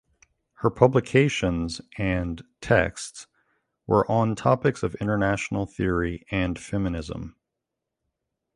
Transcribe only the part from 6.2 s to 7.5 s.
and feminism.